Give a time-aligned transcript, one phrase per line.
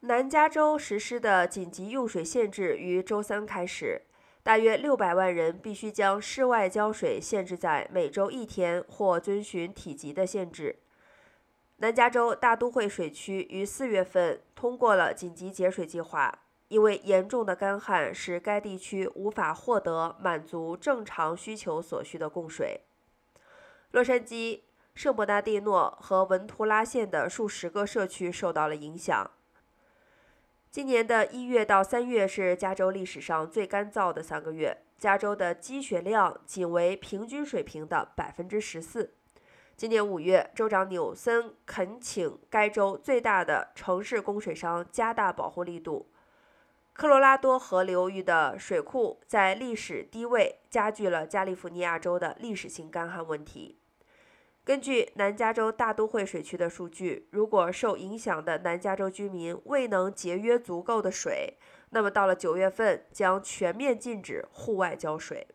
[0.00, 4.00] 南加州实施的紧急用水限制于周三开始，
[4.42, 10.78] 大约六百万人必须将室外浇水限制在每周一天，或遵循体积的限制。
[11.76, 22.80] 南加州大都会水区于四月份通过了紧急节水计划，因为严重的干旱使该地区无法获得满足正常需求所需的供水。
[23.90, 24.60] 洛杉矶、
[24.94, 29.30] 圣伯纳蒂诺和文图拉县的数十个社区受到了影响。
[30.70, 39.12] 今年的一月到三月是加州历史上最干燥的三个月，加州的积雪量仅为平均水平的百分之十四。
[39.76, 46.08] 今年五月，州长纽森恳请该州最大的城市供水商加大保护力度。
[46.92, 53.80] 科罗拉多河流域的水库在历史低位，加剧了加利福尼亚州的历史性干旱问题。
[54.62, 61.56] 根据南加州大都会水区的数据，如果受影响的南加州居民未能节约足够的水，
[61.90, 65.46] 那么到了九月份将全面禁止户外浇水。